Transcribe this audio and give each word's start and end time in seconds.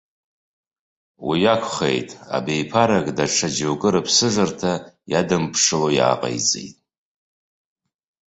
Уи 1.27 1.41
акәхеит, 1.53 2.09
абиԥарак 2.35 3.07
даҽа 3.17 3.47
џьоукы 3.55 3.89
рыԥсыжырҭа 3.93 4.73
иадымԥшыло 5.11 5.89
иааҟеиҵеит. 5.97 6.75